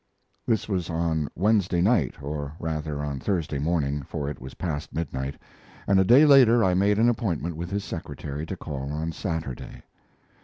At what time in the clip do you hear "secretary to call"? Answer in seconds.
7.83-8.91